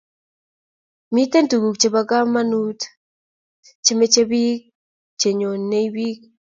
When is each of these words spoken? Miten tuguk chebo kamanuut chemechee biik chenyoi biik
Miten 1.13 1.45
tuguk 1.49 1.75
chebo 1.81 2.01
kamanuut 2.09 2.81
chemechee 3.83 4.29
biik 4.31 4.59
chenyoi 5.19 5.87
biik 5.95 6.19